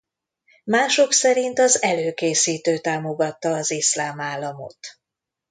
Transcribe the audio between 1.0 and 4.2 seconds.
szerint az előkészítő támogatta az Iszlám